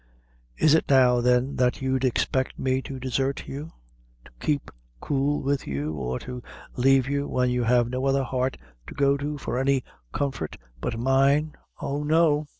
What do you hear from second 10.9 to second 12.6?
mine? Oh, no!